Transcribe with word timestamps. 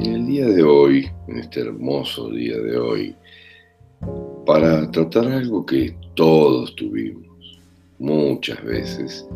En 0.00 0.14
el 0.14 0.26
día 0.26 0.46
de 0.46 0.62
hoy, 0.62 1.10
en 1.28 1.38
este 1.38 1.60
hermoso 1.60 2.30
día 2.30 2.56
de 2.58 2.78
hoy, 2.78 3.16
para 4.44 4.90
tratar 4.90 5.28
algo 5.28 5.64
que 5.64 5.96
todos 6.14 6.74
tuvimos 6.74 7.60
muchas 7.98 8.62
veces, 8.64 9.26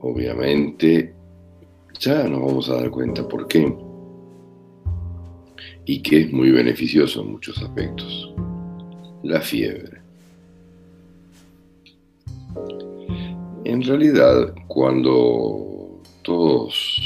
obviamente 0.00 1.14
ya 1.98 2.28
nos 2.28 2.40
vamos 2.40 2.68
a 2.70 2.76
dar 2.76 2.90
cuenta 2.90 3.26
por 3.28 3.46
qué 3.48 3.74
y 5.86 6.02
que 6.02 6.20
es 6.22 6.32
muy 6.32 6.50
beneficioso 6.50 7.22
en 7.22 7.32
muchos 7.32 7.62
aspectos, 7.62 8.34
la 9.22 9.40
fiebre. 9.40 10.00
En 13.64 13.82
realidad, 13.82 14.54
cuando 14.68 16.00
todos 16.22 17.00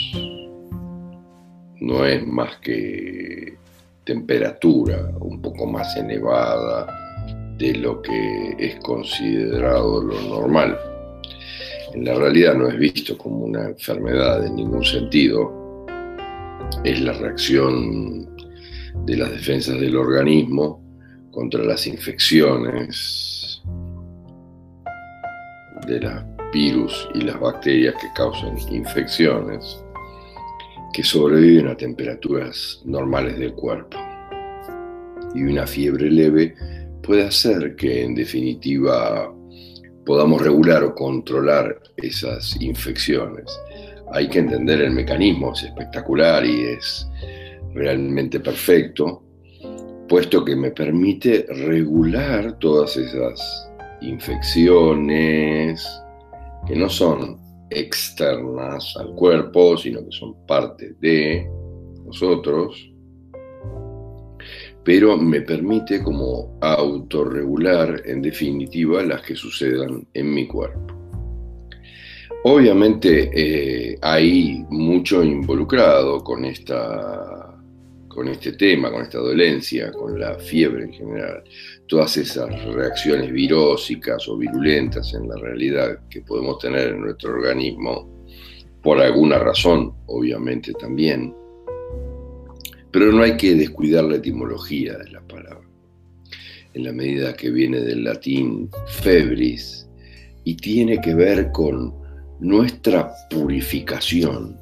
no 1.81 2.05
es 2.05 2.27
más 2.27 2.57
que 2.59 3.57
temperatura 4.05 5.11
un 5.21 5.41
poco 5.41 5.67
más 5.67 5.97
elevada 5.97 6.87
de 7.59 7.75
lo 7.75 8.01
que 8.01 8.57
es 8.59 8.77
considerado 8.77 10.03
lo 10.03 10.21
normal. 10.23 10.79
En 11.95 12.05
la 12.05 12.15
realidad 12.15 12.55
no 12.55 12.69
es 12.69 12.79
visto 12.79 13.17
como 13.19 13.45
una 13.45 13.67
enfermedad 13.69 14.47
en 14.47 14.57
ningún 14.57 14.85
sentido. 14.85 15.87
Es 16.85 17.01
la 17.01 17.13
reacción 17.13 18.29
de 19.05 19.17
las 19.17 19.31
defensas 19.31 19.81
del 19.81 19.97
organismo 19.97 20.83
contra 21.31 21.63
las 21.63 21.87
infecciones 21.87 23.63
de 25.87 26.01
los 26.01 26.13
virus 26.53 27.09
y 27.15 27.23
las 27.23 27.39
bacterias 27.39 27.95
que 28.01 28.09
causan 28.15 28.57
infecciones 28.71 29.83
que 30.93 31.05
sobreviven 31.05 31.69
a 31.69 31.77
temperaturas 31.77 32.83
normales 32.85 33.39
del 33.39 33.55
cuerpo. 33.55 33.97
Y 35.35 35.43
una 35.43 35.67
fiebre 35.67 36.11
leve 36.11 36.55
puede 37.03 37.25
hacer 37.25 37.77
que 37.77 38.05
en 38.05 38.15
definitiva 38.15 39.33
podamos 40.05 40.41
regular 40.41 40.85
o 40.85 40.95
controlar 40.95 41.81
esas 41.97 42.61
infecciones. 42.61 43.45
Hay 44.13 44.29
que 44.29 44.39
entender 44.39 44.81
el 44.81 44.93
mecanismo, 44.93 45.53
es 45.53 45.65
espectacular 45.65 46.45
y 46.47 46.63
es 46.63 47.07
realmente 47.75 48.41
perfecto, 48.41 49.23
puesto 50.09 50.45
que 50.45 50.57
me 50.57 50.71
permite 50.71 51.47
regular 51.49 52.59
todas 52.59 52.97
esas 52.97 53.71
infecciones 54.01 55.87
que 56.67 56.75
no 56.75 56.89
son 56.89 57.48
externas 57.71 58.97
al 58.97 59.15
cuerpo, 59.15 59.77
sino 59.77 60.05
que 60.05 60.13
son 60.13 60.35
parte 60.47 60.95
de 61.01 61.49
nosotros, 62.05 62.91
pero 64.85 65.17
me 65.19 65.43
permite 65.43 66.03
como 66.03 66.59
autorregular 66.61 68.03
en 68.07 68.23
definitiva 68.23 69.03
las 69.03 69.23
que 69.23 69.35
sucedan 69.35 70.07
en 70.15 70.35
mi 70.35 70.47
cuerpo. 70.47 70.95
Obviamente 72.45 73.31
eh, 73.35 73.99
hay 74.01 74.65
mucho 74.71 75.23
involucrado 75.23 76.23
con 76.23 76.45
esta 76.45 77.38
con 78.09 78.29
este 78.29 78.53
tema, 78.53 78.91
con 78.91 79.03
esta 79.03 79.19
dolencia, 79.19 79.93
con 79.93 80.19
la 80.19 80.39
fiebre 80.39 80.85
en 80.85 80.93
general, 80.93 81.45
todas 81.87 82.17
esas 82.17 82.65
reacciones 82.65 83.31
virósicas 83.31 84.27
o 84.29 84.37
virulentas 84.37 85.15
en 85.15 85.29
la 85.29 85.37
realidad 85.37 86.01
que 86.11 86.23
podemos 86.23 86.59
tener 86.59 86.89
en 86.89 87.03
nuestro 87.03 87.33
organismo, 87.33 88.09
por 88.83 89.01
alguna 89.01 89.39
razón, 89.39 89.93
obviamente 90.07 90.73
también, 90.73 91.35
pero 92.91 93.13
no 93.13 93.23
hay 93.23 93.37
que 93.37 93.55
descuidar 93.55 94.05
la 94.05 94.17
etimología 94.17 94.97
de 94.97 95.11
la 95.11 95.21
palabra, 95.21 95.69
en 96.75 96.85
la 96.85 96.93
medida 96.93 97.35
que 97.35 97.51
viene 97.51 97.81
del 97.81 98.05
latín 98.05 98.71
febris 99.03 99.89
y 100.45 100.57
tiene 100.57 101.01
que 101.01 101.15
ver 101.15 101.51
con 101.53 101.95
nuestra 102.41 103.13
purificación, 103.29 104.57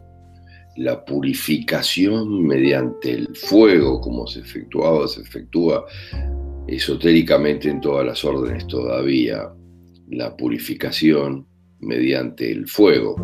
la 0.76 1.04
purificación 1.04 2.46
mediante 2.46 3.12
el 3.12 3.28
fuego, 3.34 4.00
como 4.00 4.26
se 4.26 4.40
efectuaba, 4.40 5.08
se 5.08 5.22
efectúa 5.22 5.86
esotéricamente 6.66 7.68
en 7.68 7.80
todas 7.80 8.04
las 8.04 8.24
órdenes 8.24 8.66
todavía, 8.66 9.48
la 10.10 10.36
purificación 10.36 11.46
mediante 11.80 12.50
el 12.50 12.66
fuego. 12.66 13.16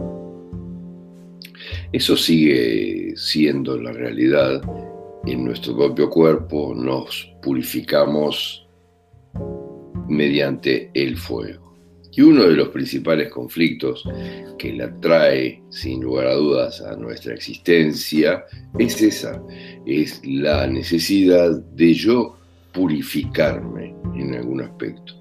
Eso 1.93 2.17
sigue 2.17 3.15
siendo 3.17 3.79
la 3.81 3.93
realidad. 3.93 4.63
En 5.27 5.45
nuestro 5.45 5.77
propio 5.77 6.11
cuerpo 6.11 6.75
nos 6.75 7.33
purificamos 7.43 8.67
mediante 10.09 10.91
el 10.95 11.17
fuego. 11.17 11.62
Y 12.15 12.21
uno 12.21 12.45
de 12.45 12.57
los 12.57 12.69
principales 12.69 13.31
conflictos 13.31 14.05
que 14.59 14.75
la 14.75 14.95
trae 15.01 15.63
sin 15.71 16.03
lugar 16.03 16.27
a 16.27 16.35
dudas 16.35 16.81
a 16.83 16.95
nuestra 16.97 17.35
existencia 17.35 18.45
es 18.79 19.01
esa, 19.01 19.43
es 19.87 20.21
la 20.25 20.67
necesidad 20.67 21.59
de 21.75 21.95
yo 21.95 22.37
purificarme 22.73 23.95
en 24.15 24.35
algún 24.35 24.61
aspecto, 24.61 25.15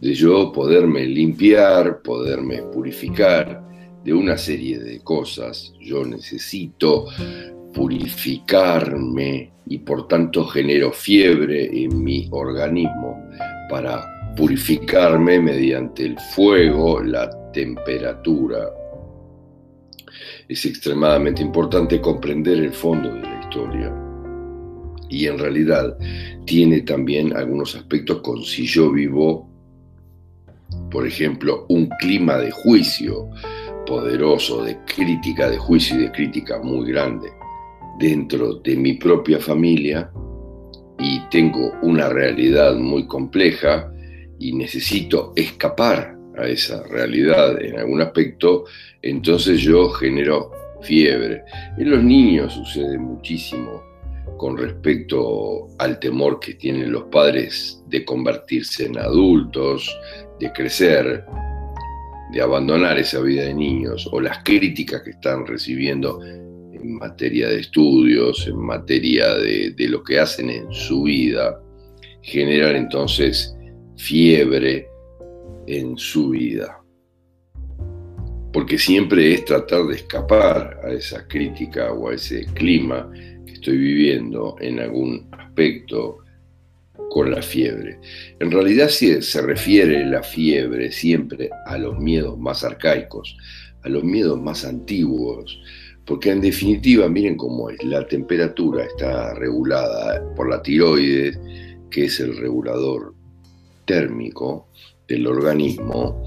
de 0.00 0.14
yo 0.14 0.52
poderme 0.52 1.06
limpiar, 1.06 2.02
poderme 2.02 2.62
purificar 2.62 3.62
de 4.04 4.12
una 4.12 4.36
serie 4.36 4.78
de 4.78 5.00
cosas. 5.00 5.72
Yo 5.80 6.04
necesito 6.04 7.06
purificarme 7.72 9.50
y 9.66 9.78
por 9.78 10.06
tanto 10.08 10.44
genero 10.46 10.92
fiebre 10.92 11.70
en 11.72 12.02
mi 12.02 12.28
organismo 12.30 13.18
para 13.70 14.13
purificarme 14.36 15.40
mediante 15.40 16.04
el 16.04 16.18
fuego, 16.34 17.02
la 17.02 17.30
temperatura. 17.52 18.70
Es 20.48 20.64
extremadamente 20.64 21.42
importante 21.42 22.00
comprender 22.00 22.58
el 22.58 22.72
fondo 22.72 23.12
de 23.12 23.22
la 23.22 23.40
historia. 23.40 23.92
Y 25.08 25.26
en 25.26 25.38
realidad 25.38 25.96
tiene 26.44 26.80
también 26.80 27.36
algunos 27.36 27.76
aspectos 27.76 28.20
con 28.20 28.42
si 28.42 28.66
yo 28.66 28.90
vivo, 28.90 29.48
por 30.90 31.06
ejemplo, 31.06 31.66
un 31.68 31.88
clima 32.00 32.38
de 32.38 32.50
juicio 32.50 33.28
poderoso, 33.86 34.64
de 34.64 34.78
crítica, 34.84 35.48
de 35.48 35.58
juicio 35.58 35.96
y 35.96 36.04
de 36.04 36.12
crítica 36.12 36.58
muy 36.62 36.90
grande 36.90 37.28
dentro 37.98 38.54
de 38.54 38.76
mi 38.76 38.94
propia 38.94 39.38
familia 39.38 40.10
y 40.98 41.20
tengo 41.30 41.72
una 41.82 42.08
realidad 42.08 42.74
muy 42.76 43.06
compleja 43.06 43.90
y 44.38 44.52
necesito 44.52 45.32
escapar 45.36 46.16
a 46.36 46.46
esa 46.46 46.82
realidad 46.84 47.60
en 47.62 47.78
algún 47.78 48.02
aspecto, 48.02 48.64
entonces 49.02 49.60
yo 49.60 49.90
genero 49.90 50.50
fiebre. 50.82 51.42
En 51.78 51.90
los 51.90 52.02
niños 52.02 52.52
sucede 52.52 52.98
muchísimo 52.98 53.82
con 54.36 54.56
respecto 54.56 55.68
al 55.78 55.98
temor 55.98 56.40
que 56.40 56.54
tienen 56.54 56.92
los 56.92 57.04
padres 57.04 57.82
de 57.88 58.04
convertirse 58.04 58.86
en 58.86 58.98
adultos, 58.98 59.96
de 60.40 60.52
crecer, 60.52 61.24
de 62.32 62.42
abandonar 62.42 62.98
esa 62.98 63.20
vida 63.20 63.44
de 63.44 63.54
niños, 63.54 64.08
o 64.10 64.20
las 64.20 64.42
críticas 64.42 65.02
que 65.02 65.10
están 65.10 65.46
recibiendo 65.46 66.20
en 66.24 66.96
materia 66.96 67.48
de 67.48 67.60
estudios, 67.60 68.46
en 68.48 68.58
materia 68.58 69.34
de, 69.36 69.70
de 69.70 69.88
lo 69.88 70.02
que 70.02 70.18
hacen 70.18 70.50
en 70.50 70.72
su 70.72 71.04
vida, 71.04 71.60
generan 72.22 72.76
entonces 72.76 73.54
fiebre 73.96 74.88
en 75.66 75.96
su 75.96 76.30
vida. 76.30 76.80
Porque 78.52 78.78
siempre 78.78 79.34
es 79.34 79.44
tratar 79.44 79.84
de 79.86 79.96
escapar 79.96 80.80
a 80.84 80.92
esa 80.92 81.26
crítica 81.26 81.92
o 81.92 82.08
a 82.08 82.14
ese 82.14 82.46
clima 82.54 83.10
que 83.46 83.52
estoy 83.52 83.76
viviendo 83.76 84.56
en 84.60 84.78
algún 84.78 85.28
aspecto 85.32 86.18
con 87.10 87.30
la 87.30 87.42
fiebre. 87.42 87.98
En 88.38 88.50
realidad 88.50 88.88
se, 88.88 89.22
se 89.22 89.42
refiere 89.42 90.04
la 90.06 90.22
fiebre 90.22 90.92
siempre 90.92 91.50
a 91.66 91.76
los 91.78 91.98
miedos 91.98 92.38
más 92.38 92.62
arcaicos, 92.64 93.36
a 93.82 93.88
los 93.88 94.04
miedos 94.04 94.40
más 94.40 94.64
antiguos, 94.64 95.60
porque 96.04 96.30
en 96.30 96.40
definitiva, 96.40 97.08
miren 97.08 97.36
cómo 97.36 97.70
es, 97.70 97.82
la 97.84 98.06
temperatura 98.06 98.84
está 98.84 99.34
regulada 99.34 100.22
por 100.34 100.50
la 100.50 100.62
tiroides, 100.62 101.38
que 101.90 102.04
es 102.04 102.20
el 102.20 102.36
regulador 102.36 103.14
térmico 103.84 104.68
del 105.06 105.26
organismo 105.26 106.24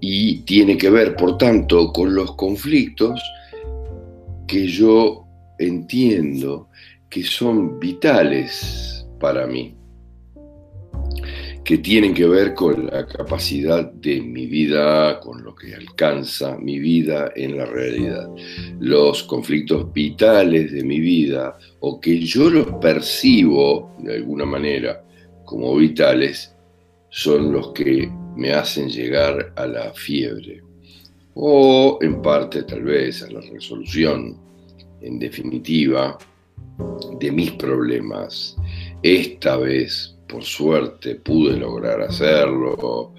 y 0.00 0.40
tiene 0.40 0.76
que 0.76 0.90
ver, 0.90 1.16
por 1.16 1.38
tanto, 1.38 1.92
con 1.92 2.14
los 2.14 2.34
conflictos 2.36 3.20
que 4.46 4.66
yo 4.66 5.24
entiendo 5.58 6.68
que 7.10 7.22
son 7.22 7.78
vitales 7.80 9.06
para 9.18 9.46
mí, 9.46 9.74
que 11.64 11.78
tienen 11.78 12.14
que 12.14 12.26
ver 12.26 12.54
con 12.54 12.86
la 12.86 13.06
capacidad 13.06 13.90
de 13.92 14.20
mi 14.22 14.46
vida, 14.46 15.20
con 15.20 15.42
lo 15.42 15.54
que 15.54 15.74
alcanza 15.74 16.56
mi 16.56 16.78
vida 16.78 17.32
en 17.34 17.58
la 17.58 17.66
realidad. 17.66 18.30
Los 18.80 19.24
conflictos 19.24 19.92
vitales 19.92 20.72
de 20.72 20.84
mi 20.84 21.00
vida, 21.00 21.58
o 21.80 22.00
que 22.00 22.20
yo 22.20 22.48
los 22.48 22.66
percibo 22.80 23.94
de 23.98 24.16
alguna 24.16 24.46
manera 24.46 25.04
como 25.44 25.74
vitales, 25.76 26.54
son 27.10 27.52
los 27.52 27.72
que 27.72 28.10
me 28.36 28.52
hacen 28.52 28.88
llegar 28.88 29.52
a 29.56 29.66
la 29.66 29.92
fiebre 29.92 30.62
o 31.40 31.98
en 32.02 32.20
parte 32.20 32.64
tal 32.64 32.82
vez 32.82 33.22
a 33.22 33.30
la 33.30 33.40
resolución, 33.40 34.36
en 35.00 35.18
definitiva, 35.20 36.18
de 37.20 37.30
mis 37.30 37.52
problemas. 37.52 38.56
Esta 39.02 39.56
vez, 39.56 40.16
por 40.26 40.42
suerte, 40.42 41.14
pude 41.14 41.56
lograr 41.56 42.00
hacerlo. 42.02 43.14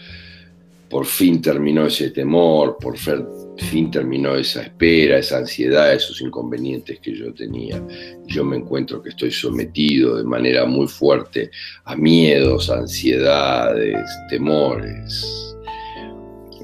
Por 0.89 1.05
fin 1.05 1.41
terminó 1.41 1.85
ese 1.85 2.09
temor, 2.09 2.77
por 2.81 2.97
fin 2.97 3.91
terminó 3.91 4.35
esa 4.35 4.63
espera, 4.63 5.19
esa 5.19 5.37
ansiedad, 5.37 5.93
esos 5.93 6.19
inconvenientes 6.21 6.99
que 6.99 7.15
yo 7.15 7.31
tenía. 7.33 7.81
Yo 8.25 8.43
me 8.43 8.57
encuentro 8.57 9.01
que 9.01 9.09
estoy 9.09 9.31
sometido 9.31 10.17
de 10.17 10.23
manera 10.23 10.65
muy 10.65 10.87
fuerte 10.87 11.51
a 11.85 11.95
miedos, 11.95 12.71
ansiedades, 12.71 14.09
temores. 14.29 15.55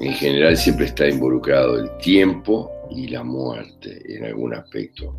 En 0.00 0.12
general 0.12 0.56
siempre 0.56 0.86
está 0.86 1.08
involucrado 1.08 1.78
el 1.78 1.96
tiempo 1.98 2.70
y 2.90 3.08
la 3.08 3.22
muerte 3.22 4.02
en 4.08 4.24
algún 4.24 4.54
aspecto, 4.54 5.18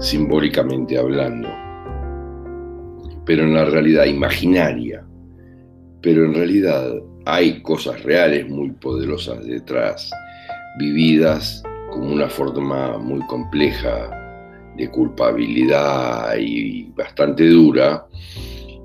simbólicamente 0.00 0.98
hablando, 0.98 1.48
pero 3.24 3.44
en 3.44 3.54
la 3.54 3.64
realidad 3.66 4.06
imaginaria, 4.06 5.06
pero 6.00 6.24
en 6.24 6.34
realidad 6.34 6.94
hay 7.26 7.60
cosas 7.60 8.02
reales 8.04 8.48
muy 8.48 8.70
poderosas 8.70 9.44
detrás 9.44 10.10
vividas 10.78 11.62
como 11.90 12.12
una 12.12 12.28
forma 12.28 12.98
muy 12.98 13.20
compleja 13.26 14.10
de 14.76 14.88
culpabilidad 14.90 16.36
y 16.38 16.84
bastante 16.96 17.48
dura, 17.48 18.06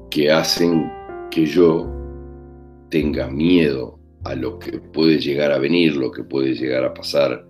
que 0.10 0.32
hacen 0.32 0.92
que 1.30 1.46
yo 1.46 1.88
tenga 2.90 3.30
miedo 3.30 4.00
a 4.24 4.34
lo 4.34 4.58
que 4.58 4.80
puede 4.80 5.20
llegar 5.20 5.52
a 5.52 5.60
venir, 5.60 5.96
lo 5.96 6.12
que 6.12 6.24
puede 6.24 6.56
llegar 6.56 6.84
a 6.84 6.94
pasar 6.94 7.46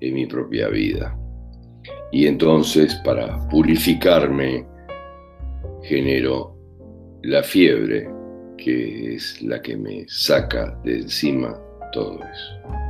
en 0.00 0.14
mi 0.14 0.26
propia 0.26 0.68
vida. 0.68 1.16
Y 2.10 2.26
entonces 2.26 2.94
para 3.04 3.48
purificarme 3.48 4.66
genero 5.82 6.56
la 7.22 7.42
fiebre, 7.42 8.08
que 8.56 9.14
es 9.14 9.40
la 9.42 9.60
que 9.60 9.76
me 9.76 10.06
saca 10.08 10.78
de 10.84 11.00
encima 11.00 11.58
todo 11.92 12.18
eso. 12.20 12.82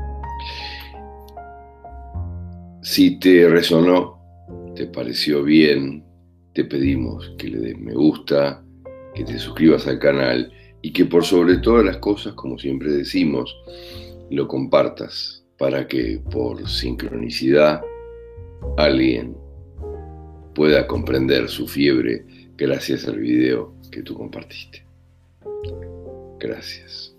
Si 2.83 3.19
te 3.19 3.49
resonó, 3.49 4.19
te 4.75 4.87
pareció 4.87 5.43
bien, 5.43 6.05
te 6.53 6.65
pedimos 6.65 7.33
que 7.39 7.49
le 7.49 7.59
des 7.59 7.79
me 7.79 7.95
gusta, 7.95 8.63
que 9.15 9.25
te 9.25 9.39
suscribas 9.39 9.87
al 9.87 9.99
canal 9.99 10.53
y 10.83 10.93
que 10.93 11.05
por 11.05 11.25
sobre 11.25 11.59
todas 11.59 11.85
las 11.85 11.99
cosas, 11.99 12.35
como 12.35 12.59
siempre 12.59 12.91
decimos, 12.91 13.57
lo 14.31 14.49
compartas 14.49 15.45
para 15.59 15.87
que 15.87 16.21
por 16.31 16.69
sincronicidad 16.69 17.83
alguien 18.77 19.37
pueda 20.55 20.87
comprender 20.87 21.49
su 21.49 21.69
fiebre 21.69 22.25
gracias 22.57 23.07
al 23.07 23.19
video 23.19 23.75
que 23.91 24.03
tú 24.03 24.15
compartiste. 24.15 24.92
Gracias. 26.39 27.12